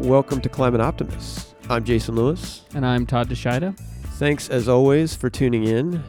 [0.00, 1.54] Welcome to Climate Optimists.
[1.68, 2.64] I'm Jason Lewis.
[2.74, 3.76] And I'm Todd DeShida.
[4.14, 6.02] Thanks, as always, for tuning in.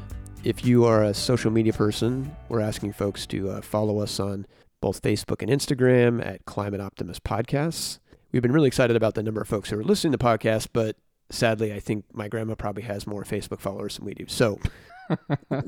[0.46, 4.48] If you are a social media person, we're asking folks to uh, follow us on
[4.80, 8.00] both Facebook and Instagram at Climate Optimist Podcasts.
[8.32, 10.96] We've been really excited about the number of folks who are listening to podcasts, but
[11.30, 14.26] sadly, I think my grandma probably has more Facebook followers than we do.
[14.30, 14.58] So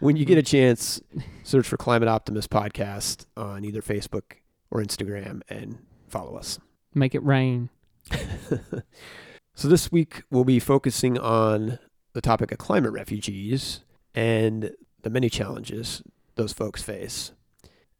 [0.00, 1.00] when you get a chance,
[1.44, 4.34] search for Climate Optimist Podcast on either Facebook
[4.70, 5.78] or Instagram and
[6.08, 6.58] follow us.
[6.94, 7.70] Make it rain.
[9.54, 11.78] so this week we'll be focusing on
[12.12, 13.80] the topic of climate refugees
[14.14, 16.02] and the many challenges
[16.36, 17.32] those folks face.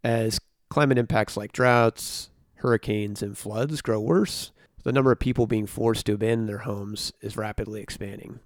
[0.02, 4.52] As climate impacts like droughts, hurricanes, and floods grow worse,
[4.84, 8.40] the number of people being forced to abandon their homes is rapidly expanding.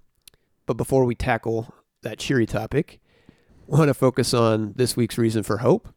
[0.65, 2.99] But before we tackle that cheery topic,
[3.67, 5.87] we want to focus on this week's reason for hope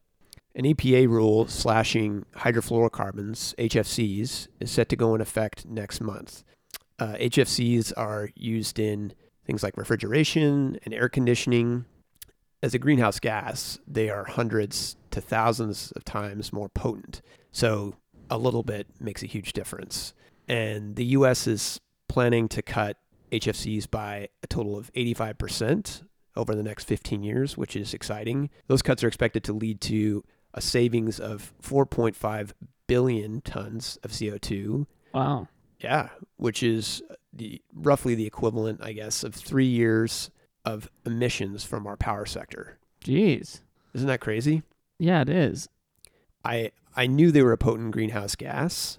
[0.57, 6.43] an EPA rule slashing hydrofluorocarbons, HFCs, is set to go in effect next month.
[6.99, 9.13] Uh, HFCs are used in
[9.45, 11.85] things like refrigeration and air conditioning.
[12.63, 17.21] As a greenhouse gas, they are hundreds to thousands of times more potent.
[17.53, 17.95] So
[18.31, 20.15] a little bit makes a huge difference.
[20.49, 22.97] And the US is planning to cut
[23.31, 26.03] HFCs by a total of 85%
[26.35, 28.49] over the next 15 years, which is exciting.
[28.69, 30.25] Those cuts are expected to lead to
[30.57, 32.53] a savings of 4.5
[32.87, 34.87] billion tons of CO2.
[35.15, 35.49] Wow.
[35.81, 40.31] Yeah, which is the roughly the equivalent, I guess, of three years
[40.65, 42.79] of emissions from our power sector.
[43.05, 43.61] Jeez.
[43.95, 44.63] Isn't that crazy?
[44.99, 45.69] Yeah, it is.
[46.45, 48.99] I I knew they were a potent greenhouse gas.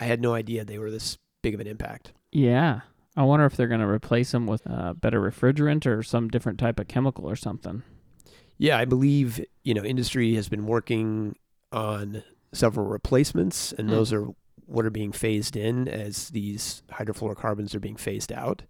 [0.00, 2.12] I had no idea they were this big of an impact.
[2.32, 2.80] Yeah.
[3.16, 6.58] I wonder if they're going to replace them with a better refrigerant or some different
[6.58, 7.82] type of chemical or something.
[8.58, 11.36] Yeah, I believe, you know, industry has been working
[11.72, 13.92] on several replacements, and mm.
[13.92, 14.28] those are
[14.66, 18.62] what are being phased in as these hydrofluorocarbons are being phased out.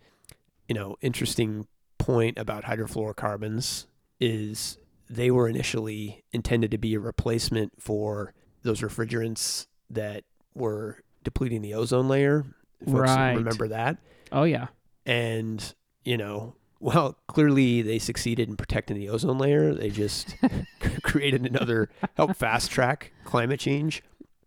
[0.68, 1.66] You know, interesting
[1.98, 3.86] point about hydrofluorocarbons
[4.20, 4.78] is
[5.08, 10.24] they were initially intended to be a replacement for those refrigerants that
[10.54, 12.44] were depleting the ozone layer.
[12.84, 13.34] Folks right.
[13.34, 13.98] remember that?
[14.32, 14.68] Oh yeah.
[15.06, 15.74] And,
[16.04, 19.74] you know, well, clearly they succeeded in protecting the ozone layer.
[19.74, 20.36] They just
[21.02, 24.02] created another help fast track climate change.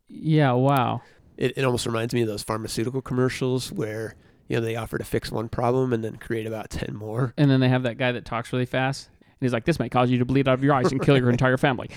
[0.08, 1.02] Yeah, wow.
[1.38, 4.16] It, it almost reminds me of those pharmaceutical commercials where
[4.48, 7.34] you know they offer to fix one problem and then create about 10 more.
[7.38, 9.10] And then they have that guy that talks really fast.
[9.22, 11.18] And he's like, this might cause you to bleed out of your eyes and kill
[11.18, 11.90] your entire family.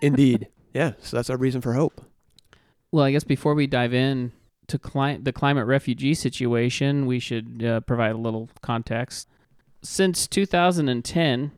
[0.00, 0.48] Indeed.
[0.72, 0.92] Yeah.
[1.00, 2.00] So that's our reason for hope.
[2.92, 4.32] Well, I guess before we dive in,
[4.68, 9.28] to cli- the climate refugee situation, we should uh, provide a little context.
[9.82, 11.52] Since 2010,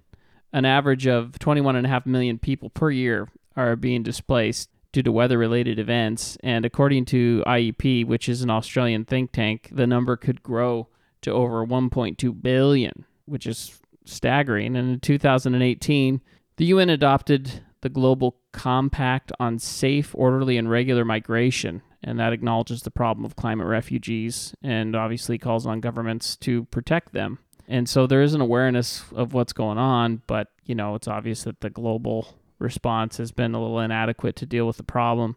[0.52, 5.78] an average of 21.5 million people per year are being displaced due to weather related
[5.78, 6.36] events.
[6.42, 10.88] And according to IEP, which is an Australian think tank, the number could grow
[11.22, 14.76] to over 1.2 billion, which is staggering.
[14.76, 16.20] And in 2018,
[16.56, 22.82] the UN adopted the Global Compact on Safe, Orderly, and Regular Migration, and that acknowledges
[22.82, 27.38] the problem of climate refugees and obviously calls on governments to protect them.
[27.66, 31.44] And so there is an awareness of what's going on, but you know, it's obvious
[31.44, 35.36] that the global response has been a little inadequate to deal with the problem.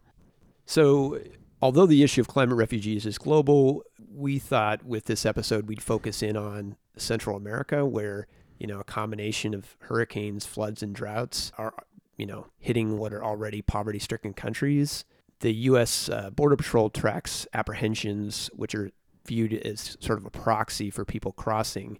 [0.65, 1.19] So,
[1.61, 3.83] although the issue of climate refugees is global,
[4.13, 8.27] we thought with this episode we'd focus in on Central America where,
[8.57, 11.73] you know, a combination of hurricanes, floods and droughts are,
[12.17, 15.05] you know, hitting what are already poverty-stricken countries
[15.41, 16.09] the U.S.
[16.09, 18.91] Uh, Border Patrol tracks apprehensions, which are
[19.25, 21.99] viewed as sort of a proxy for people crossing.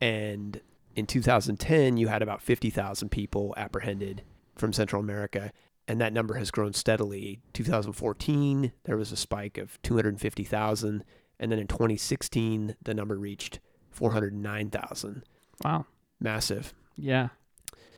[0.00, 0.60] And
[0.94, 4.22] in 2010, you had about 50,000 people apprehended
[4.56, 5.52] from Central America,
[5.88, 7.40] and that number has grown steadily.
[7.52, 11.04] 2014, there was a spike of 250,000,
[11.38, 15.24] and then in 2016, the number reached 409,000.
[15.64, 15.86] Wow.
[16.20, 16.74] Massive.
[16.96, 17.28] Yeah.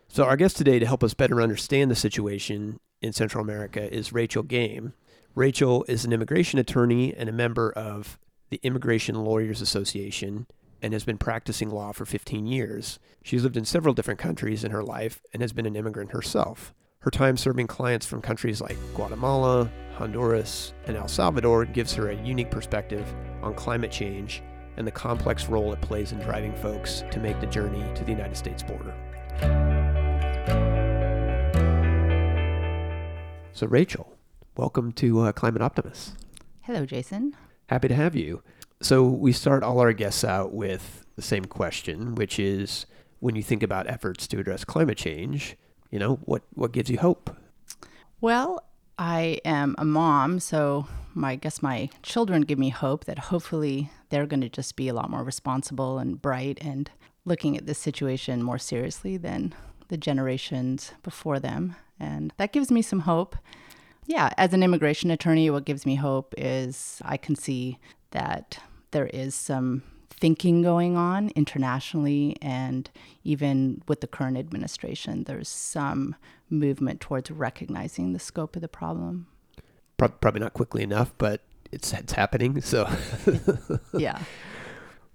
[0.09, 4.13] So, our guest today to help us better understand the situation in Central America is
[4.13, 4.95] Rachel Game.
[5.35, 8.19] Rachel is an immigration attorney and a member of
[8.51, 10.47] the Immigration Lawyers Association
[10.81, 12.99] and has been practicing law for 15 years.
[13.23, 16.73] She's lived in several different countries in her life and has been an immigrant herself.
[17.01, 22.23] Her time serving clients from countries like Guatemala, Honduras, and El Salvador gives her a
[22.23, 23.07] unique perspective
[23.43, 24.43] on climate change
[24.77, 28.13] and the complex role it plays in driving folks to make the journey to the
[28.13, 28.95] United States border.
[33.55, 34.17] So, Rachel,
[34.57, 36.15] welcome to uh, Climate Optimists.
[36.63, 37.37] Hello, Jason.
[37.69, 38.43] Happy to have you.
[38.81, 42.87] So, we start all our guests out with the same question, which is
[43.21, 45.57] when you think about efforts to address climate change,
[45.91, 47.37] you know, what, what gives you hope?
[48.23, 48.65] Well,
[48.99, 53.91] I am a mom, so my I guess my children give me hope that hopefully
[54.09, 56.91] they're going to just be a lot more responsible and bright and
[57.27, 59.55] looking at this situation more seriously than
[59.89, 61.77] the generations before them.
[62.03, 63.37] And that gives me some hope.
[64.07, 67.79] Yeah, as an immigration attorney, what gives me hope is I can see
[68.11, 68.59] that
[68.91, 72.89] there is some thinking going on internationally and
[73.25, 76.15] even with the current administration there's some
[76.49, 79.27] movement towards recognizing the scope of the problem.
[79.97, 81.41] Probably not quickly enough but
[81.73, 82.89] it's it's happening so.
[83.99, 84.23] Yeah.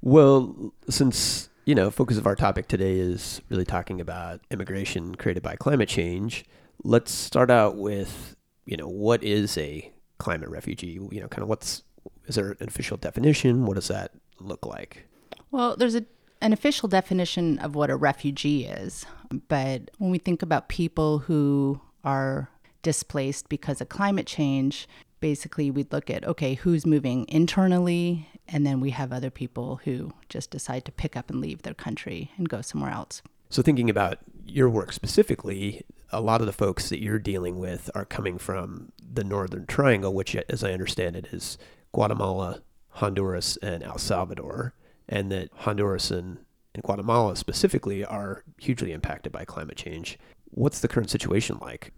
[0.02, 5.42] Well since you know focus of our topic today is really talking about immigration created
[5.42, 6.44] by climate change
[6.88, 8.36] let's start out with
[8.66, 11.84] you know what is a climate refugee you know kind of what's
[12.26, 15.08] is there an official definition what does that look like?
[15.52, 16.06] Well, there's a,
[16.42, 19.06] an official definition of what a refugee is,
[19.48, 22.50] but when we think about people who are
[22.82, 24.88] displaced because of climate change,
[25.20, 30.12] basically we'd look at okay, who's moving internally, and then we have other people who
[30.30, 33.22] just decide to pick up and leave their country and go somewhere else.
[33.50, 37.90] So, thinking about your work specifically, a lot of the folks that you're dealing with
[37.94, 41.58] are coming from the Northern Triangle, which, as I understand it, is
[41.92, 44.74] Guatemala, Honduras and El Salvador,
[45.08, 46.40] and that Honduras and,
[46.74, 50.18] and Guatemala specifically are hugely impacted by climate change.
[50.50, 51.92] What's the current situation like?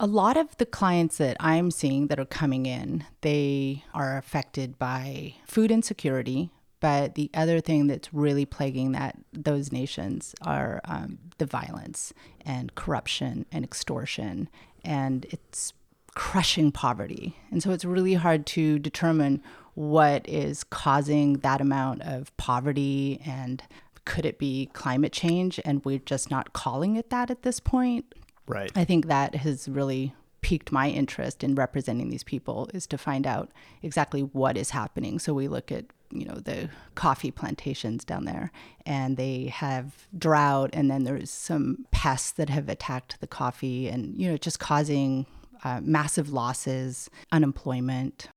[0.00, 4.78] A lot of the clients that I'm seeing that are coming in, they are affected
[4.78, 6.50] by food insecurity,
[6.82, 12.12] but the other thing that's really plaguing that those nations are um, the violence
[12.44, 14.48] and corruption and extortion,
[14.84, 15.72] and it's
[16.16, 17.36] crushing poverty.
[17.52, 19.44] And so it's really hard to determine
[19.74, 23.62] what is causing that amount of poverty and
[24.04, 28.04] could it be climate change and we're just not calling it that at this point
[28.46, 32.98] right i think that has really piqued my interest in representing these people is to
[32.98, 33.50] find out
[33.82, 35.18] exactly what is happening.
[35.18, 38.52] So we look at you know the coffee plantations down there
[38.84, 44.14] and they have drought and then there's some pests that have attacked the coffee and
[44.20, 45.24] you know just causing
[45.64, 48.28] uh, massive losses unemployment.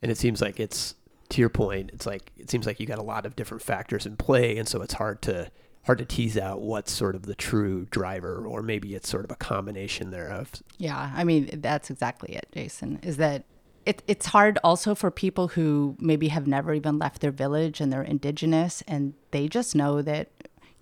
[0.00, 0.94] And it seems like it's
[1.30, 4.06] to your point it's like it seems like you got a lot of different factors
[4.06, 5.50] in play and so it's hard to
[5.86, 9.30] hard to tease out what's sort of the true driver or maybe it's sort of
[9.30, 13.44] a combination thereof yeah i mean that's exactly it jason is that
[13.86, 17.92] it, it's hard also for people who maybe have never even left their village and
[17.92, 20.30] they're indigenous and they just know that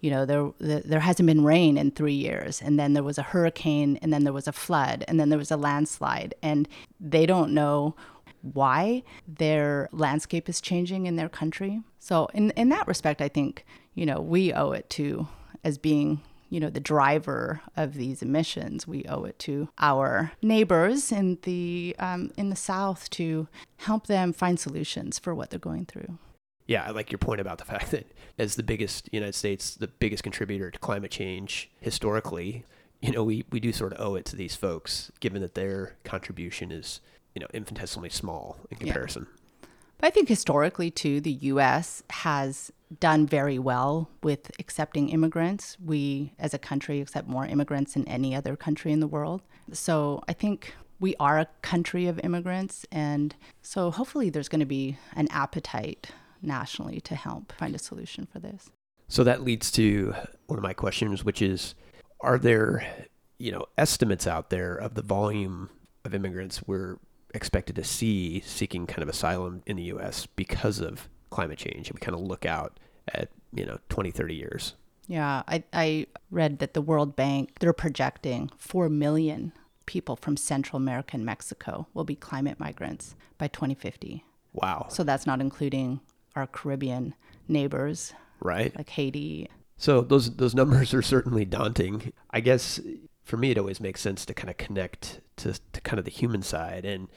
[0.01, 3.23] you know there there hasn't been rain in 3 years and then there was a
[3.23, 6.69] hurricane and then there was a flood and then there was a landslide and
[7.01, 7.97] they don't know
[8.43, 11.81] why their landscape is changing in their country.
[12.03, 13.65] So in in that respect, I think
[13.95, 15.29] you know we owe it to
[15.63, 16.21] as being
[16.51, 18.89] you know the driver of these emissions.
[18.89, 23.47] We owe it to our neighbors in the um, in the South to
[23.77, 26.19] help them find solutions for what they're going through.
[26.67, 29.87] Yeah, I like your point about the fact that as the biggest United States, the
[29.87, 32.65] biggest contributor to climate change historically,
[33.01, 35.95] you know, we, we do sort of owe it to these folks, given that their
[36.03, 37.01] contribution is
[37.37, 39.29] you know infinitesimally small in comparison.
[39.31, 39.42] Yeah.
[40.03, 42.03] But I think historically too, the U.S.
[42.11, 45.77] has done very well with accepting immigrants.
[45.79, 49.43] We, as a country, accept more immigrants than any other country in the world.
[49.73, 54.67] So I think we are a country of immigrants, and so hopefully there's going to
[54.67, 56.11] be an appetite
[56.43, 58.73] nationally to help find a solution for this.
[59.07, 60.15] So that leads to
[60.49, 61.77] one of my questions, which is,
[62.23, 62.85] are there,
[63.39, 65.71] you know, estimates out there of the volume
[66.05, 66.99] of immigrants we're
[67.35, 70.27] expected to see seeking kind of asylum in the U.S.
[70.27, 71.89] because of climate change.
[71.89, 74.75] And we kind of look out at, you know, 20, 30 years.
[75.09, 79.53] Yeah, I, I read that the World Bank, they're projecting 4 million
[79.87, 84.25] people from Central America and Mexico will be climate migrants by 2050.
[84.53, 84.87] Wow.
[84.89, 86.01] So that's not including
[86.37, 87.15] our Caribbean
[87.49, 88.13] neighbors.
[88.41, 88.75] Right.
[88.77, 89.49] Like Haiti.
[89.77, 92.13] So those those numbers are certainly daunting.
[92.31, 92.81] I guess
[93.25, 96.11] for me, it always makes sense to kind of connect to, to kind of the
[96.11, 96.85] human side.
[96.85, 97.09] And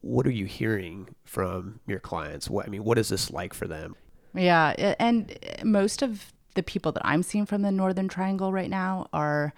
[0.00, 2.48] what are you hearing from your clients?
[2.48, 3.94] What I mean, what is this like for them?
[4.34, 9.08] Yeah, and most of the people that I'm seeing from the Northern Triangle right now
[9.12, 9.52] are,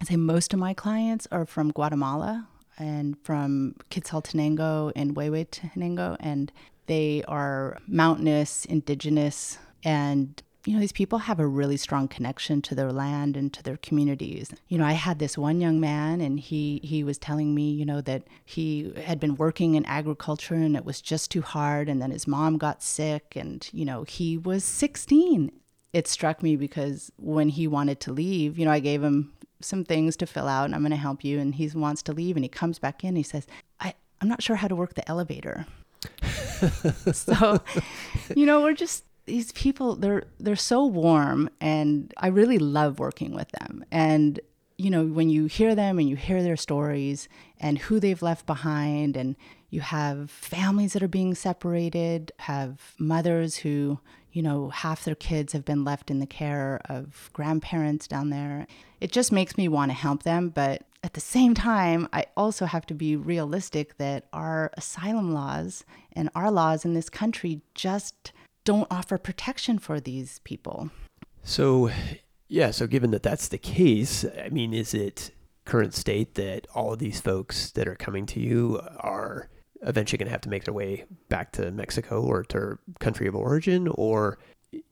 [0.00, 2.46] I say, most of my clients are from Guatemala
[2.78, 6.52] and from Quetzaltenango and Huehuetenango, and
[6.86, 12.74] they are mountainous, indigenous, and you know, these people have a really strong connection to
[12.74, 14.50] their land and to their communities.
[14.68, 17.86] You know, I had this one young man and he he was telling me, you
[17.86, 22.02] know, that he had been working in agriculture and it was just too hard and
[22.02, 25.50] then his mom got sick and, you know, he was 16.
[25.92, 29.84] It struck me because when he wanted to leave, you know, I gave him some
[29.84, 31.38] things to fill out and I'm going to help you.
[31.38, 33.16] And he wants to leave and he comes back in.
[33.16, 33.46] He says,
[33.80, 35.66] I, I'm not sure how to work the elevator.
[37.12, 37.60] so,
[38.34, 43.32] you know, we're just these people they're they're so warm and I really love working
[43.32, 43.84] with them.
[43.92, 44.40] And
[44.76, 47.28] you know, when you hear them and you hear their stories
[47.60, 49.36] and who they've left behind and
[49.68, 54.00] you have families that are being separated, have mothers who,
[54.32, 58.66] you know, half their kids have been left in the care of grandparents down there.
[59.02, 62.64] It just makes me want to help them, but at the same time, I also
[62.64, 65.84] have to be realistic that our asylum laws
[66.14, 68.32] and our laws in this country just
[68.70, 70.90] don't offer protection for these people.
[71.42, 71.90] So,
[72.46, 75.32] yeah, so given that that's the case, I mean, is it
[75.64, 79.48] current state that all of these folks that are coming to you are
[79.82, 83.34] eventually going to have to make their way back to Mexico or to country of
[83.34, 83.88] origin?
[83.88, 84.38] Or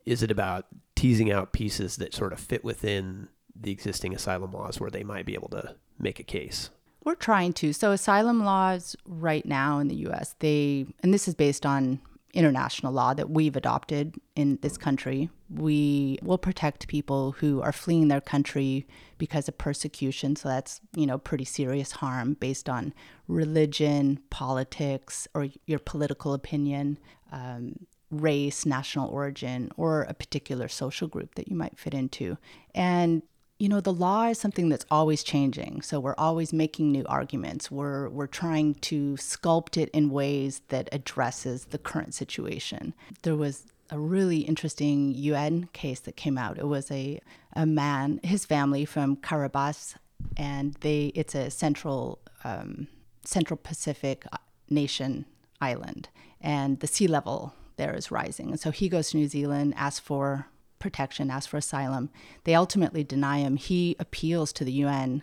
[0.04, 0.66] is it about
[0.96, 5.24] teasing out pieces that sort of fit within the existing asylum laws where they might
[5.24, 6.70] be able to make a case?
[7.04, 7.72] We're trying to.
[7.72, 12.00] So asylum laws right now in the US, they and this is based on
[12.38, 15.28] international law that we've adopted in this country.
[15.50, 18.86] We will protect people who are fleeing their country
[19.18, 20.36] because of persecution.
[20.36, 22.94] So that's, you know, pretty serious harm based on
[23.26, 26.98] religion, politics, or your political opinion,
[27.32, 27.74] um,
[28.10, 32.38] race, national origin, or a particular social group that you might fit into.
[32.74, 33.22] And
[33.58, 35.82] you know the law is something that's always changing.
[35.82, 37.70] So we're always making new arguments.
[37.70, 42.94] We're we're trying to sculpt it in ways that addresses the current situation.
[43.22, 46.58] There was a really interesting UN case that came out.
[46.58, 47.20] It was a
[47.54, 49.96] a man his family from Kiribati
[50.36, 52.86] and they it's a central um,
[53.24, 54.24] central Pacific
[54.70, 55.24] nation
[55.60, 56.08] island
[56.40, 58.50] and the sea level there is rising.
[58.50, 60.46] And so he goes to New Zealand asks for
[60.78, 62.10] protection, asks for asylum.
[62.44, 63.56] They ultimately deny him.
[63.56, 65.22] He appeals to the UN.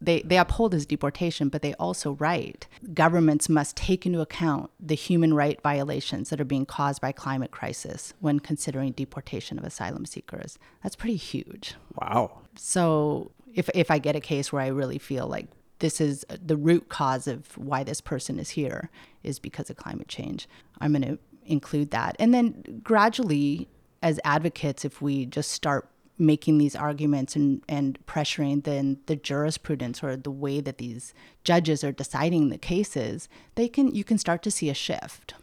[0.00, 4.94] They, they uphold his deportation, but they also write governments must take into account the
[4.94, 10.04] human right violations that are being caused by climate crisis when considering deportation of asylum
[10.04, 10.58] seekers.
[10.82, 11.74] That's pretty huge.
[11.94, 12.42] Wow.
[12.56, 15.46] So if, if I get a case where I really feel like
[15.78, 18.90] this is the root cause of why this person is here
[19.22, 20.46] is because of climate change,
[20.78, 22.16] I'm going to include that.
[22.18, 23.68] And then gradually
[24.02, 25.88] as advocates, if we just start
[26.18, 31.12] making these arguments and, and pressuring then the jurisprudence or the way that these
[31.44, 35.34] judges are deciding the cases, they can you can start to see a shift.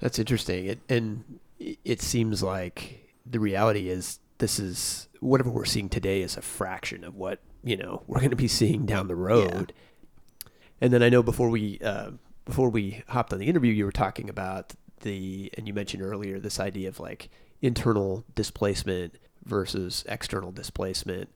[0.00, 0.66] That's interesting.
[0.66, 6.36] It, and it seems like the reality is this is whatever we're seeing today is
[6.36, 9.72] a fraction of what you know we're going to be seeing down the road.
[9.74, 10.50] Yeah.
[10.80, 12.10] And then I know before we uh,
[12.44, 16.38] before we hopped on the interview, you were talking about the and you mentioned earlier
[16.38, 17.30] this idea of like
[17.64, 21.30] internal displacement versus external displacement.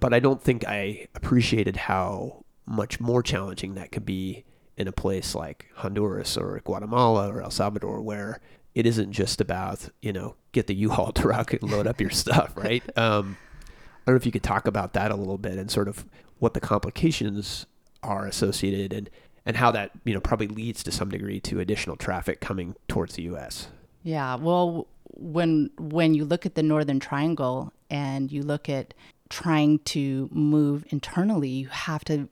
[0.00, 4.44] But I don't think I appreciated how much more challenging that could be
[4.76, 8.40] in a place like Honduras or Guatemala or El Salvador, where
[8.74, 12.52] it isn't just about, you know, get the U-Haul truck and load up your stuff,
[12.56, 12.82] right?
[12.98, 13.36] Um,
[13.70, 16.04] I don't know if you could talk about that a little bit and sort of
[16.38, 17.66] what the complications
[18.02, 19.10] are associated and,
[19.44, 23.14] and how that, you know, probably leads to some degree to additional traffic coming towards
[23.14, 23.68] the U.S.
[24.08, 28.94] Yeah, well, when when you look at the northern triangle and you look at
[29.28, 32.26] trying to move internally you have to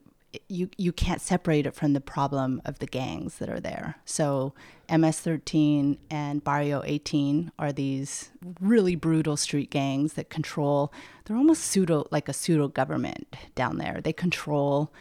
[0.49, 3.97] you you can't separate it from the problem of the gangs that are there.
[4.05, 4.55] So
[4.89, 10.91] ms13 and barrio 18 are these really brutal street gangs that control
[11.25, 14.01] they're almost pseudo like a pseudo government down there.
[14.01, 14.91] They control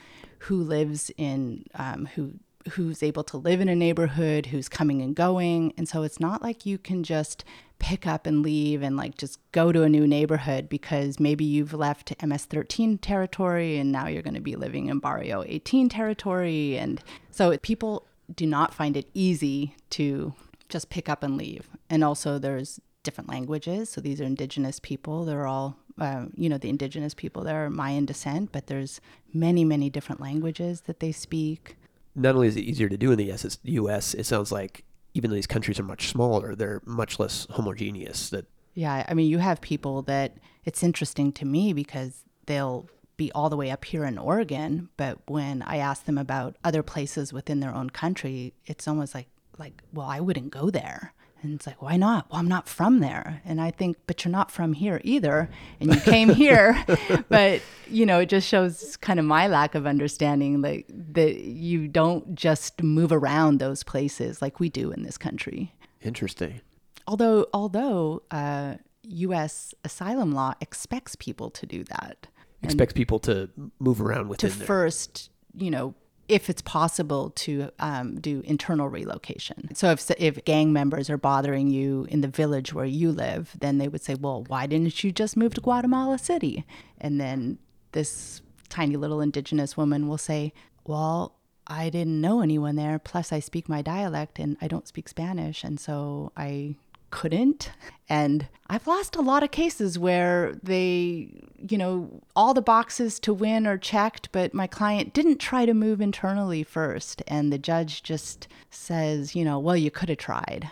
[0.41, 2.35] who lives in um, who
[2.71, 5.73] who's able to live in a neighborhood, who's coming and going.
[5.77, 7.45] And so it's not like you can just
[7.79, 11.75] pick up and leave and like just go to a new neighborhood because maybe you've
[11.75, 16.79] left MS13 territory and now you're going to be living in Barrio 18 territory.
[16.79, 20.35] And so people do not find it easy to
[20.69, 21.69] just pick up and leave.
[21.89, 23.89] And also, there's different languages.
[23.89, 25.25] So these are indigenous people.
[25.25, 27.45] They're all, uh, you know, the indigenous people.
[27.45, 29.01] They're Mayan descent, but there's
[29.33, 31.77] many, many different languages that they speak.
[32.17, 35.37] Not only is it easier to do in the U.S., it sounds like even though
[35.37, 38.31] these countries are much smaller, they're much less homogeneous.
[38.31, 43.33] That yeah, I mean, you have people that it's interesting to me because they'll be
[43.33, 47.33] all the way up here in Oregon, but when I ask them about other places
[47.33, 51.15] within their own country, it's almost like like, well, I wouldn't go there.
[51.43, 52.31] And it's like, why not?
[52.31, 53.43] Well, I'm not from there.
[53.45, 55.49] And I think, but you're not from here either.
[55.81, 56.83] And you came here.
[57.29, 61.89] but, you know, it just shows kind of my lack of understanding like that you
[61.89, 65.73] don't just move around those places like we do in this country.
[66.01, 66.61] Interesting.
[67.07, 69.75] Although, although uh, U.S.
[69.85, 72.27] asylum law expects people to do that.
[72.63, 74.67] expects people to move around to within there.
[74.67, 75.95] first, you know,
[76.29, 79.75] if it's possible to um, do internal relocation.
[79.75, 83.79] So if if gang members are bothering you in the village where you live, then
[83.79, 86.65] they would say, "Well, why didn't you just move to Guatemala City?"
[87.01, 87.59] And then
[87.93, 90.53] this tiny little indigenous woman will say,
[90.85, 92.99] "Well, I didn't know anyone there.
[92.99, 96.77] Plus, I speak my dialect and I don't speak Spanish, and so I
[97.11, 97.71] couldn't.
[98.09, 101.31] And I've lost a lot of cases where they,
[101.69, 105.75] you know, all the boxes to win are checked, but my client didn't try to
[105.75, 107.23] move internally first.
[107.27, 110.69] And the judge just says, you know, well, you could have tried.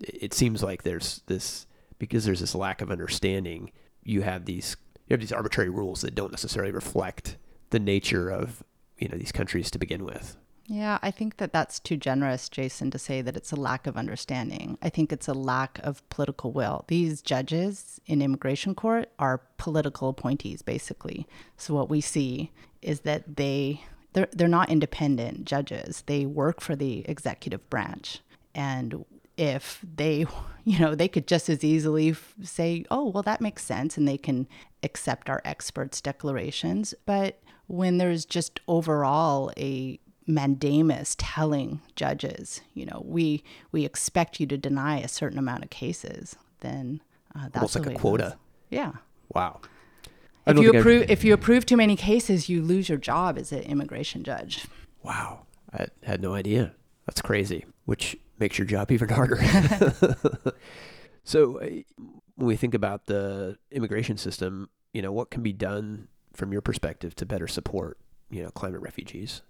[0.00, 1.66] it seems like there's this
[1.98, 3.70] because there's this lack of understanding.
[4.02, 4.76] You have these
[5.08, 7.36] you have these arbitrary rules that don't necessarily reflect
[7.70, 8.62] the nature of
[8.98, 10.36] you know these countries to begin with.
[10.66, 13.96] Yeah, I think that that's too generous, Jason, to say that it's a lack of
[13.96, 14.78] understanding.
[14.80, 16.84] I think it's a lack of political will.
[16.88, 21.26] These judges in immigration court are political appointees, basically.
[21.58, 23.82] So what we see is that they
[24.14, 26.02] they're they're not independent judges.
[26.06, 28.20] They work for the executive branch,
[28.54, 29.04] and
[29.36, 30.24] if they,
[30.64, 34.18] you know, they could just as easily say, "Oh, well, that makes sense," and they
[34.18, 34.46] can
[34.82, 36.94] accept our experts' declarations.
[37.04, 44.46] But when there's just overall a mandamus telling judges, you know, we we expect you
[44.46, 47.00] to deny a certain amount of cases, then
[47.34, 48.22] uh, that's Almost like a quota.
[48.24, 48.32] goes.
[48.70, 48.92] Yeah.
[49.34, 49.60] Wow.
[50.46, 53.52] If you I've- approve if you approve too many cases, you lose your job as
[53.52, 54.66] an immigration judge.
[55.02, 55.46] Wow.
[55.72, 56.74] I had no idea.
[57.06, 59.42] That's crazy, which makes your job even harder.
[61.24, 61.66] so, uh,
[62.36, 66.60] when we think about the immigration system, you know, what can be done from your
[66.60, 67.98] perspective to better support,
[68.30, 69.42] you know, climate refugees?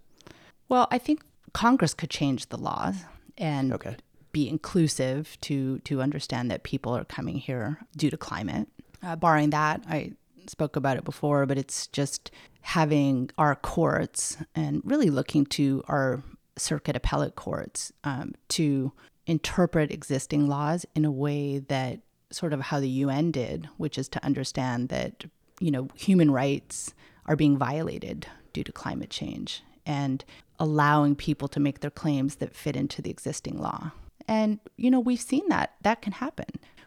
[0.69, 2.97] Well, I think Congress could change the laws
[3.39, 3.97] and Okay.
[4.33, 8.69] be inclusive to to understand that people are coming here due to climate.
[9.03, 10.13] Uh, barring that, I
[10.47, 12.31] spoke about it before, but it's just
[12.63, 16.23] having our courts and really looking to our
[16.57, 18.93] circuit appellate courts um, to
[19.27, 22.01] interpret existing laws in a way that
[22.31, 25.25] sort of how the UN did, which is to understand that
[25.61, 26.95] you know human rights
[27.27, 30.25] are being violated due to climate change and
[30.59, 33.93] allowing people to make their claims that fit into the existing law.
[34.27, 36.47] And, you know, we've seen that that can happen.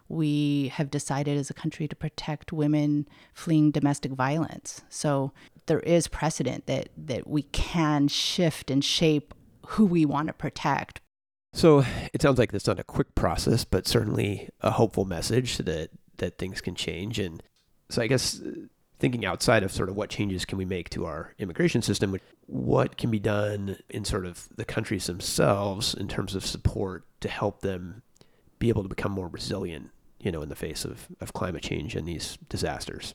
[0.09, 4.81] We have decided as a country to protect women fleeing domestic violence.
[4.89, 5.33] So
[5.65, 9.33] there is precedent that, that we can shift and shape
[9.67, 11.01] who we want to protect.
[11.53, 15.89] So it sounds like it's not a quick process, but certainly a hopeful message that
[16.17, 17.19] that things can change.
[17.19, 17.41] And
[17.89, 18.41] so I guess
[18.99, 22.97] thinking outside of sort of what changes can we make to our immigration system, what
[22.97, 27.61] can be done in sort of the countries themselves in terms of support to help
[27.61, 28.01] them
[28.59, 31.95] be able to become more resilient, you know, in the face of, of climate change
[31.95, 33.13] and these disasters.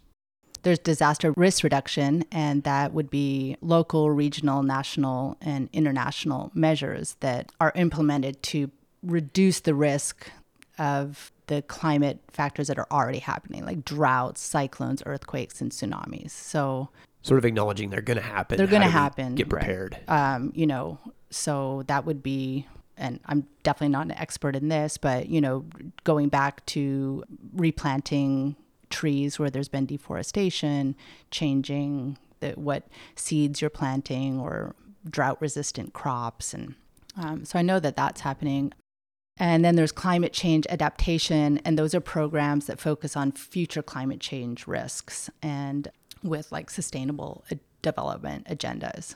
[0.62, 7.50] There's disaster risk reduction, and that would be local, regional, national, and international measures that
[7.60, 8.70] are implemented to
[9.02, 10.30] reduce the risk
[10.78, 16.30] of the climate factors that are already happening, like droughts, cyclones, earthquakes, and tsunamis.
[16.30, 16.88] So
[17.22, 18.58] Sort of acknowledging they're going to happen.
[18.58, 19.34] they're going to happen.
[19.34, 19.60] Get right.
[19.60, 19.98] prepared.
[20.08, 20.98] Um, you know,
[21.30, 25.64] so that would be, and I'm definitely not an expert in this, but you know,
[26.04, 27.24] going back to
[27.54, 28.56] replanting
[28.90, 30.96] trees where there's been deforestation,
[31.30, 34.74] changing the, what seeds you're planting, or
[35.08, 36.74] drought-resistant crops, and
[37.16, 38.72] um, so I know that that's happening.
[39.38, 44.20] And then there's climate change adaptation, and those are programs that focus on future climate
[44.20, 45.88] change risks and
[46.22, 49.14] with like sustainable uh, development agendas.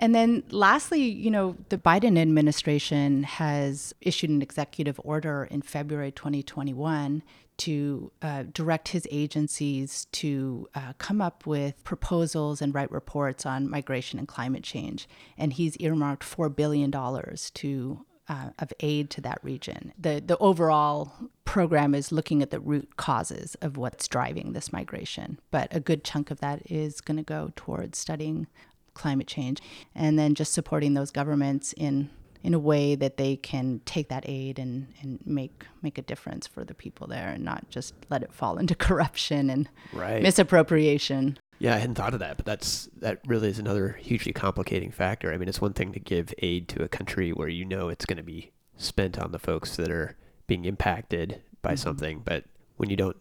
[0.00, 6.10] And then lastly, you know, the Biden administration has issued an executive order in February
[6.10, 7.22] 2021
[7.56, 13.70] to uh, direct his agencies to uh, come up with proposals and write reports on
[13.70, 15.08] migration and climate change.
[15.38, 19.92] And he's earmarked $4 billion to uh, of aid to that region.
[19.98, 21.12] The the overall
[21.44, 26.02] program is looking at the root causes of what's driving this migration, but a good
[26.04, 28.46] chunk of that is going to go towards studying
[28.94, 29.60] climate change
[29.94, 32.10] and then just supporting those governments in
[32.42, 36.46] in a way that they can take that aid and, and make make a difference
[36.46, 40.22] for the people there and not just let it fall into corruption and Right.
[40.22, 41.38] misappropriation.
[41.58, 45.32] Yeah, I hadn't thought of that, but that's that really is another hugely complicating factor.
[45.32, 48.04] I mean, it's one thing to give aid to a country where you know it's
[48.06, 51.78] going to be spent on the folks that are being impacted by Mhm.
[51.78, 52.44] something, but
[52.76, 53.16] when you don't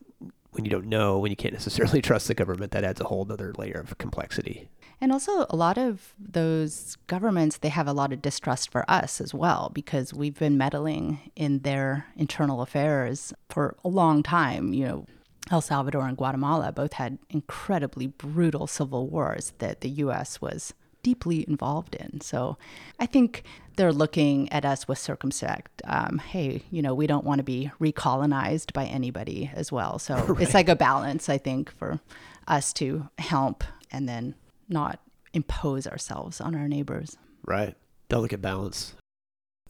[0.52, 3.26] when you don't know, when you can't necessarily trust the government, that adds a whole
[3.32, 4.70] other layer of complexity.
[5.02, 9.20] And also, a lot of those governments, they have a lot of distrust for us
[9.20, 14.74] as well, because we've been meddling in their internal affairs for a long time.
[14.76, 15.06] You know,
[15.52, 20.42] El Salvador and Guatemala both had incredibly brutal civil wars that the U.S.
[20.42, 22.22] was deeply involved in.
[22.22, 22.58] So
[23.00, 23.44] I think
[23.76, 25.82] they're looking at us with circumspect.
[25.84, 30.00] Um, hey, you know, we don't want to be recolonized by anybody as well.
[30.00, 30.42] So right.
[30.42, 32.00] it's like a balance, I think, for
[32.48, 34.36] us to help and then
[34.70, 35.00] not
[35.34, 37.18] impose ourselves on our neighbors.
[37.46, 37.76] Right.
[38.08, 38.96] Delicate balance.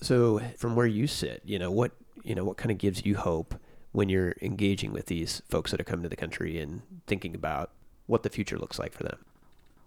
[0.02, 3.18] So from where you sit, you know, what you know, what kind of gives you
[3.18, 3.56] hope
[3.94, 7.72] when you're engaging with these folks that are coming to the country and thinking about
[8.08, 9.20] what the future looks like for them?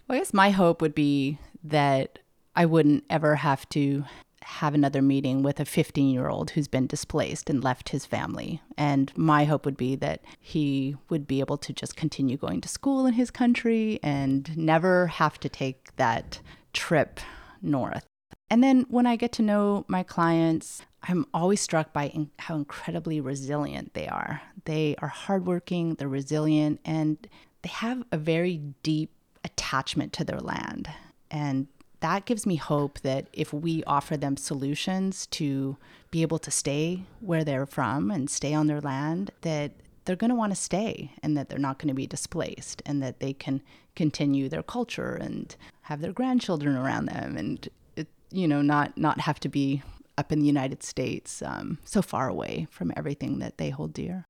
[0.08, 2.20] Well, I guess my hope would be that
[2.54, 4.04] I wouldn't ever have to
[4.42, 8.62] have another meeting with a 15 year old who's been displaced and left his family.
[8.78, 12.68] And my hope would be that he would be able to just continue going to
[12.68, 16.40] school in his country and never have to take that
[16.72, 17.18] trip
[17.60, 18.06] north.
[18.48, 22.56] And then when I get to know my clients, I'm always struck by in- how
[22.56, 24.42] incredibly resilient they are.
[24.64, 27.26] They are hardworking, they're resilient, and
[27.62, 29.10] they have a very deep
[29.44, 30.88] attachment to their land.
[31.30, 31.68] And
[32.00, 35.76] that gives me hope that if we offer them solutions to
[36.10, 39.72] be able to stay where they're from and stay on their land, that
[40.04, 43.02] they're going to want to stay and that they're not going to be displaced and
[43.02, 43.60] that they can
[43.94, 49.20] continue their culture and have their grandchildren around them and it, you know not not
[49.20, 49.82] have to be
[50.18, 54.26] up in the United States um, so far away from everything that they hold dear.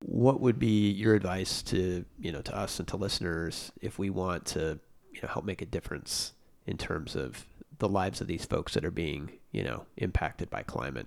[0.00, 4.10] What would be your advice to you know to us and to listeners if we
[4.10, 4.78] want to
[5.12, 6.34] you know help make a difference
[6.66, 7.46] in terms of
[7.78, 11.06] the lives of these folks that are being, you know, impacted by climate?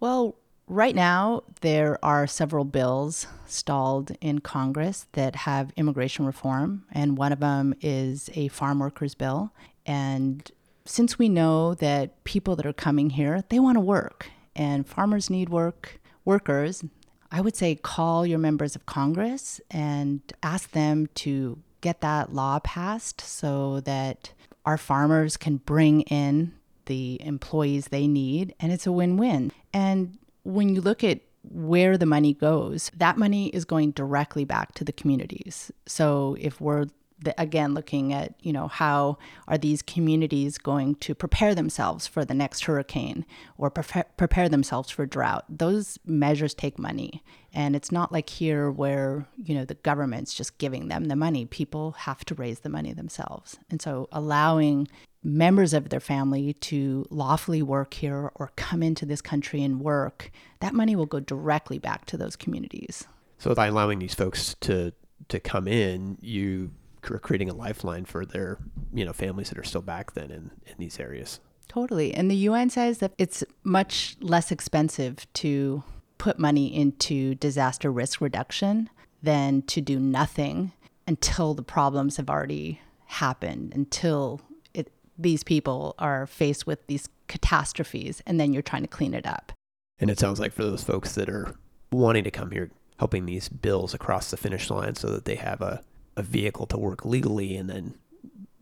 [0.00, 7.18] Well, right now there are several bills stalled in Congress that have immigration reform, and
[7.18, 9.52] one of them is a farm workers bill.
[9.84, 10.50] And
[10.84, 15.30] since we know that people that are coming here, they want to work, and farmers
[15.30, 16.84] need work, workers,
[17.30, 22.58] I would say call your members of Congress and ask them to get that law
[22.58, 24.32] passed so that
[24.66, 26.52] our farmers can bring in
[26.86, 29.52] the employees they need, and it's a win win.
[29.72, 34.74] And when you look at where the money goes, that money is going directly back
[34.74, 35.72] to the communities.
[35.86, 36.86] So if we're
[37.22, 42.24] the, again looking at you know how are these communities going to prepare themselves for
[42.24, 43.24] the next hurricane
[43.58, 45.44] or prepare, prepare themselves for drought?
[45.48, 47.22] Those measures take money.
[47.54, 51.46] And it's not like here where you know the government's just giving them the money.
[51.46, 53.58] People have to raise the money themselves.
[53.70, 54.88] And so allowing
[55.22, 60.30] members of their family to lawfully work here or come into this country and work
[60.60, 63.06] that money will go directly back to those communities.
[63.38, 64.92] So by allowing these folks to
[65.28, 66.70] to come in you
[67.02, 68.58] creating a lifeline for their
[68.92, 71.40] you know families that are still back then in, in these areas.
[71.68, 72.12] Totally.
[72.12, 75.82] And the UN says that it's much less expensive to
[76.18, 78.90] put money into disaster risk reduction
[79.22, 80.72] than to do nothing
[81.06, 84.40] until the problems have already happened, until
[84.74, 89.26] it, these people are faced with these catastrophes, and then you're trying to clean it
[89.26, 89.52] up.
[89.98, 91.54] And it sounds like for those folks that are
[91.90, 95.60] wanting to come here, helping these bills across the finish line so that they have
[95.60, 95.82] a
[96.16, 97.94] a vehicle to work legally and then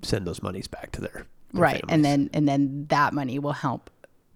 [0.02, 1.94] send those monies back to their, their right families.
[1.94, 3.90] and then and then that money will help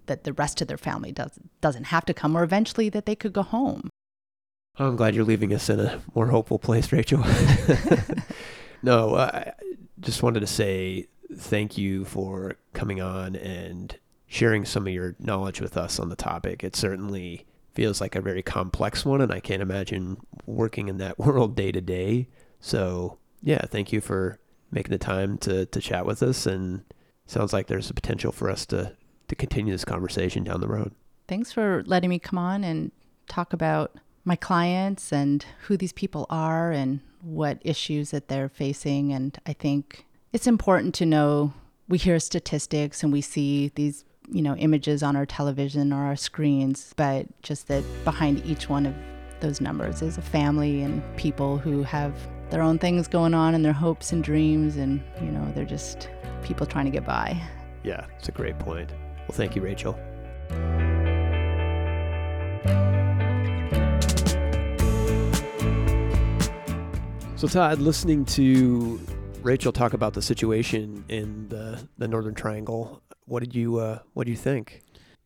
[0.07, 3.14] that the rest of their family does doesn't have to come or eventually that they
[3.16, 3.88] could go home.
[4.77, 7.24] I'm glad you're leaving us in a more hopeful place rachel.
[8.83, 9.55] No i
[10.00, 13.96] just wanted to say thank you for coming on and
[14.27, 16.62] sharing some of your knowledge with us on the topic.
[16.62, 21.18] It certainly feels like a very complex one and i can't imagine working in that
[21.24, 22.29] world day to day
[22.64, 24.38] so yeah, thank you for
[24.70, 26.83] making the time to to chat with us, and
[27.27, 28.96] sounds like there's a potential for us to
[29.29, 30.92] to continue this conversation down the road.
[31.29, 32.90] Thanks for letting me come on and
[33.29, 39.12] talk about my clients and who these people are and what issues that they're facing.
[39.12, 41.53] And I think it's important to know
[41.87, 46.16] we hear statistics and we see these, you know, images on our television or our
[46.16, 48.94] screens, but just that behind each one of
[49.40, 52.14] those numbers is a family and people who have
[52.54, 56.08] their own things going on and their hopes and dreams, and you know, they're just
[56.44, 57.36] people trying to get by.
[57.82, 58.92] Yeah, it's a great point.
[59.26, 59.98] Well, thank you, Rachel.
[67.34, 69.00] So, Todd, listening to
[69.42, 74.26] Rachel talk about the situation in the, the Northern Triangle, what did you uh, what
[74.26, 74.84] do you think?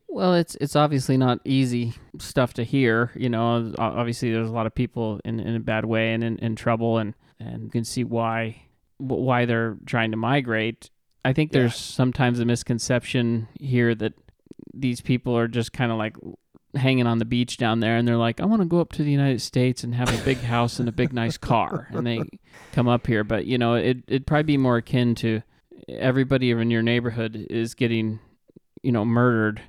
[0.08, 3.12] Well, it's it's obviously not easy stuff to hear.
[3.14, 6.38] You know, obviously there's a lot of people in, in a bad way and in,
[6.38, 8.62] in trouble, and and you can see why
[8.98, 10.90] why they're trying to migrate.
[11.24, 11.96] I think there's yeah.
[11.96, 14.14] sometimes a misconception here that
[14.74, 16.16] these people are just kind of like
[16.74, 19.02] hanging on the beach down there and they're like, I want to go up to
[19.02, 21.88] the United States and have a big house and a big nice car.
[21.90, 22.22] And they
[22.72, 23.24] come up here.
[23.24, 25.42] But, you know, it, it'd probably be more akin to
[25.88, 28.20] everybody in your neighborhood is getting,
[28.82, 29.62] you know, murdered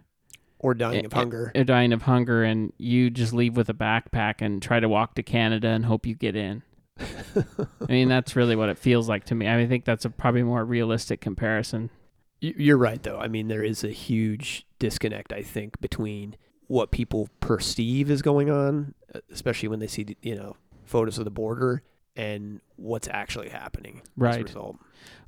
[0.59, 1.51] or dying of hunger.
[1.55, 2.43] Or dying of hunger.
[2.43, 6.05] And you just leave with a backpack and try to walk to Canada and hope
[6.05, 6.63] you get in.
[6.99, 9.47] I mean, that's really what it feels like to me.
[9.47, 11.89] I, mean, I think that's a probably more realistic comparison.
[12.41, 13.19] You're right, though.
[13.19, 16.35] I mean, there is a huge disconnect, I think, between
[16.67, 18.93] what people perceive is going on,
[19.31, 21.83] especially when they see, you know, photos of the border
[22.19, 24.39] and what's actually happening right.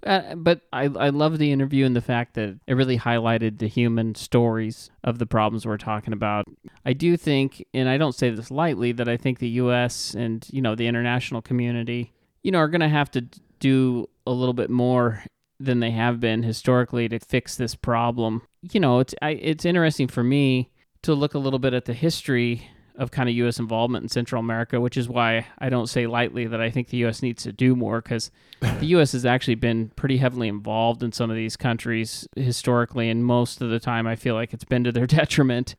[0.05, 3.67] Uh, but I, I love the interview and the fact that it really highlighted the
[3.67, 6.45] human stories of the problems we're talking about.
[6.85, 10.13] I do think, and I don't say this lightly, that I think the U.S.
[10.15, 12.11] and you know the international community,
[12.43, 13.25] you know, are going to have to
[13.59, 15.23] do a little bit more
[15.61, 18.41] than they have been historically to fix this problem.
[18.73, 20.71] You know, it's I, it's interesting for me
[21.03, 23.59] to look a little bit at the history of kind of U.S.
[23.59, 26.97] involvement in Central America, which is why I don't say lightly that I think the
[26.97, 27.21] U.S.
[27.21, 29.13] needs to do more because the U.S.
[29.13, 33.69] has actually been pretty heavily involved in some of these countries historically, and most of
[33.69, 35.75] the time I feel like it's been to their detriment.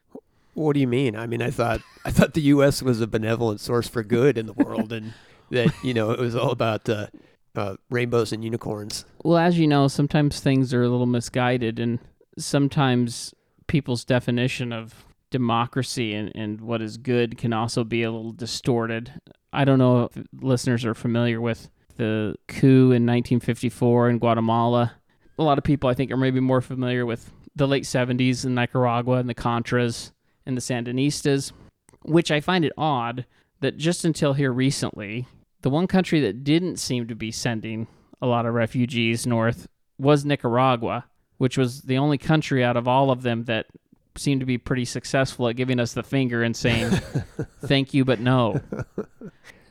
[0.54, 1.16] What do you mean?
[1.16, 2.82] I mean, I thought I thought the U.S.
[2.82, 5.14] was a benevolent source for good in the world, and
[5.50, 7.06] that you know it was all about uh,
[7.54, 9.04] uh, rainbows and unicorns.
[9.24, 11.98] Well, as you know, sometimes things are a little misguided, and
[12.38, 13.34] sometimes
[13.66, 19.12] people's definition of democracy and, and what is good can also be a little distorted.
[19.52, 24.94] I don't know if listeners are familiar with the coup in 1954 in Guatemala.
[25.38, 28.54] A lot of people, I think, are maybe more familiar with the late 70s in
[28.54, 30.12] Nicaragua and the Contras
[30.46, 31.52] and the Sandinistas,
[32.02, 33.26] which I find it odd
[33.60, 35.26] that just until here recently,
[35.62, 37.86] the one country that didn't seem to be sending
[38.20, 39.66] a lot of refugees north
[39.98, 41.04] was Nicaragua,
[41.38, 43.66] which was the only country out of all of them that
[44.16, 46.90] seem to be pretty successful at giving us the finger and saying
[47.64, 48.60] thank you but no.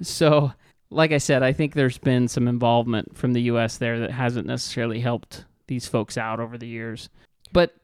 [0.01, 0.51] So,
[0.89, 4.47] like I said, I think there's been some involvement from the US there that hasn't
[4.47, 7.09] necessarily helped these folks out over the years.
[7.53, 7.75] But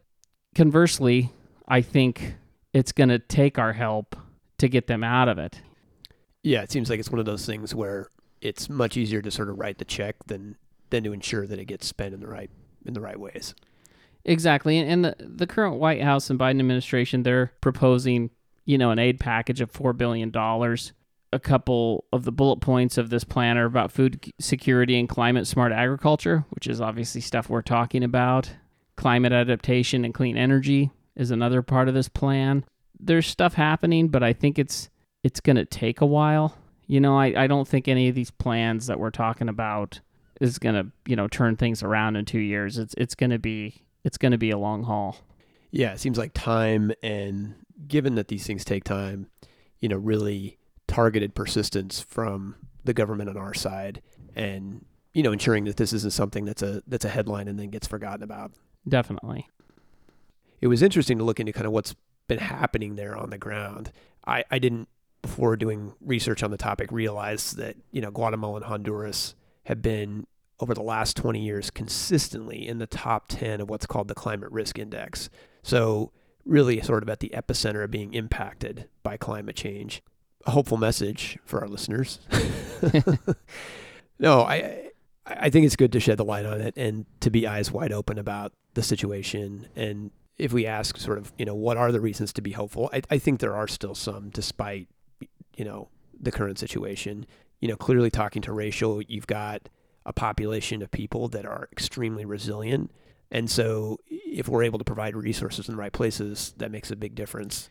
[0.55, 1.31] conversely,
[1.67, 2.35] I think
[2.73, 4.15] it's going to take our help
[4.57, 5.61] to get them out of it.
[6.43, 8.09] Yeah, it seems like it's one of those things where
[8.41, 10.55] it's much easier to sort of write the check than
[10.89, 12.49] than to ensure that it gets spent in the right
[12.85, 13.53] in the right ways.
[14.27, 14.77] Exactly.
[14.77, 18.29] And the, the current White House and Biden administration, they're proposing,
[18.65, 20.31] you know, an aid package of $4 billion.
[21.33, 25.47] A couple of the bullet points of this plan are about food security and climate
[25.47, 28.49] smart agriculture, which is obviously stuff we're talking about.
[28.97, 32.65] Climate adaptation and clean energy is another part of this plan.
[32.99, 34.89] There's stuff happening, but I think it's
[35.23, 36.57] it's going to take a while.
[36.85, 39.99] You know, I, I don't think any of these plans that we're talking about
[40.39, 42.77] is going to, you know, turn things around in 2 years.
[42.77, 45.17] It's it's going to be it's going to be a long haul.
[45.69, 47.55] Yeah, it seems like time and
[47.89, 49.27] given that these things take time,
[49.81, 54.01] you know, really targeted persistence from the government on our side
[54.33, 57.69] and you know ensuring that this isn't something that's a that's a headline and then
[57.69, 58.53] gets forgotten about.
[58.87, 59.49] Definitely.
[60.61, 61.93] It was interesting to look into kind of what's
[62.29, 63.91] been happening there on the ground.
[64.25, 64.87] I I didn't
[65.21, 70.25] before doing research on the topic realize that, you know, Guatemala and Honduras have been
[70.59, 74.51] over the last 20 years consistently in the top 10 of what's called the climate
[74.51, 75.29] risk index.
[75.61, 76.11] So,
[76.45, 80.01] really, sort of at the epicenter of being impacted by climate change.
[80.45, 82.19] A hopeful message for our listeners.
[84.19, 84.83] no, I.
[85.29, 87.91] I think it's good to shed the light on it and to be eyes wide
[87.91, 89.67] open about the situation.
[89.75, 92.89] And if we ask, sort of, you know, what are the reasons to be hopeful?
[92.93, 94.87] I, I think there are still some, despite,
[95.57, 97.25] you know, the current situation.
[97.59, 99.67] You know, clearly talking to Rachel, you've got
[100.07, 102.89] a population of people that are extremely resilient.
[103.29, 106.95] And so, if we're able to provide resources in the right places, that makes a
[106.95, 107.69] big difference.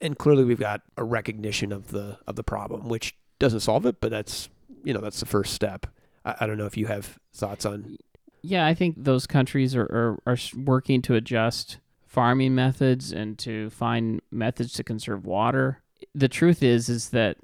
[0.00, 4.00] And clearly, we've got a recognition of the of the problem, which doesn't solve it,
[4.00, 4.48] but that's
[4.82, 5.86] you know that's the first step.
[6.24, 7.96] I, I don't know if you have thoughts on.
[8.42, 13.70] Yeah, I think those countries are, are, are working to adjust farming methods and to
[13.70, 15.82] find methods to conserve water.
[16.14, 17.38] The truth is, is that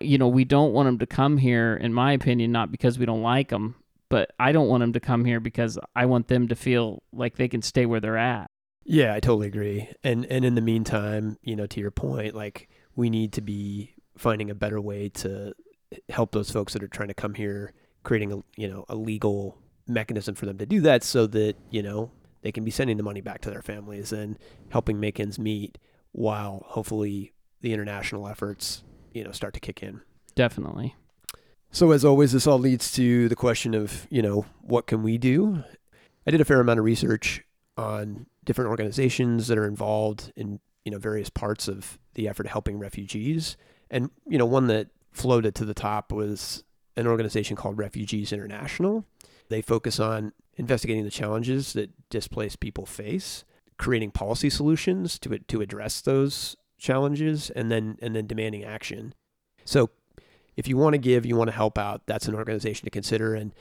[0.00, 3.06] you know, we don't want them to come here, in my opinion, not because we
[3.06, 3.76] don't like them,
[4.08, 7.36] but I don't want them to come here because I want them to feel like
[7.36, 8.50] they can stay where they're at.
[8.84, 9.88] Yeah, I totally agree.
[10.02, 13.94] And and in the meantime, you know, to your point, like we need to be
[14.16, 15.54] finding a better way to
[16.08, 19.58] help those folks that are trying to come here, creating a you know a legal
[19.86, 22.10] mechanism for them to do that, so that you know
[22.40, 24.38] they can be sending the money back to their families and
[24.70, 25.76] helping make ends meet,
[26.12, 30.00] while hopefully the international efforts you know start to kick in.
[30.34, 30.94] Definitely.
[31.70, 35.18] So as always, this all leads to the question of you know what can we
[35.18, 35.62] do.
[36.26, 37.42] I did a fair amount of research
[37.76, 42.52] on different organizations that are involved in you know various parts of the effort of
[42.52, 43.56] helping refugees.
[43.90, 46.64] And you know one that floated to the top was
[46.96, 49.04] an organization called Refugees International.
[49.48, 53.44] They focus on investigating the challenges that displaced people face,
[53.78, 59.14] creating policy solutions to to address those challenges, and then and then demanding action.
[59.64, 59.90] So,
[60.56, 63.34] if you want to give, you want to help out, that's an organization to consider.
[63.34, 63.52] And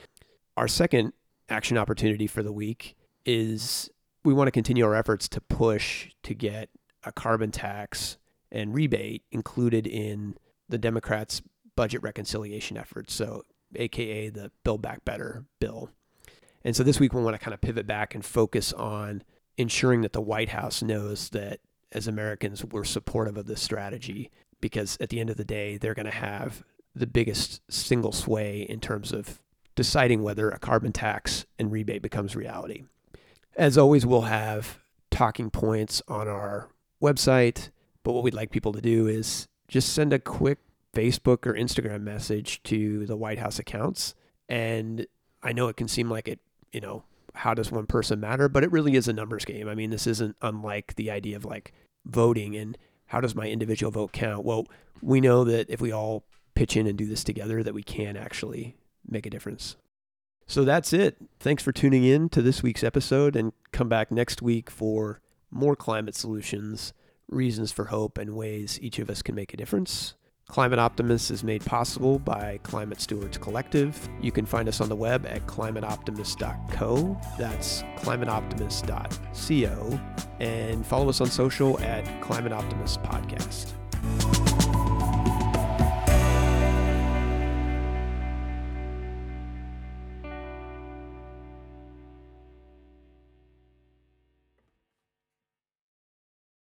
[0.56, 1.14] our second
[1.50, 3.90] action opportunity for the week is
[4.24, 6.70] we want to continue our efforts to push to get
[7.04, 8.18] a carbon tax
[8.52, 10.36] and rebate included in
[10.70, 11.42] the Democrats'
[11.76, 13.14] budget reconciliation efforts.
[13.14, 13.44] So,
[13.76, 15.90] AKA the Build Back Better bill.
[16.64, 19.24] And so this week we want to kind of pivot back and focus on
[19.58, 21.60] ensuring that the White House knows that
[21.92, 25.94] as Americans we're supportive of this strategy because at the end of the day they're
[25.94, 26.64] going to have
[26.96, 29.40] the biggest single sway in terms of
[29.76, 32.84] deciding whether a carbon tax and rebate becomes reality.
[33.56, 34.80] As always, we'll have
[35.12, 36.70] talking points on our
[37.02, 37.70] website,
[38.04, 40.58] but what we'd like people to do is just send a quick
[40.94, 44.16] Facebook or Instagram message to the White House accounts.
[44.50, 45.06] And
[45.44, 46.40] I know it can seem like it,
[46.72, 47.04] you know,
[47.38, 48.50] how does one person matter?
[48.50, 49.70] But it really is a numbers game.
[49.70, 51.74] I mean, this isn't unlike the idea of like
[52.06, 54.44] voting and how does my individual vote count?
[54.44, 54.66] Well,
[55.02, 56.24] we know that if we all
[56.56, 58.76] pitch in and do this together, that we can actually
[59.08, 59.78] make a difference.
[60.46, 61.18] So that's it.
[61.40, 65.22] Thanks for tuning in to this week's episode and come back next week for
[65.52, 66.94] more climate solutions,
[67.30, 70.16] reasons for hope, and ways each of us can make a difference.
[70.50, 74.08] Climate Optimist is made possible by Climate Stewards Collective.
[74.22, 77.20] You can find us on the web at climateoptimist.co.
[77.38, 80.00] That's climateoptimist.co.
[80.40, 83.74] And follow us on social at Climate Optimist Podcast.